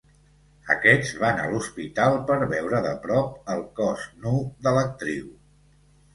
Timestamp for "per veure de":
2.31-2.95